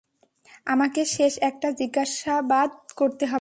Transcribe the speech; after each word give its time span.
আমাকে 0.65 1.01
শেষ 1.05 1.33
একটা 1.41 1.67
জিজ্ঞাসাবাদ 1.71 2.71
করতে 2.95 3.25
হবে। 3.25 3.29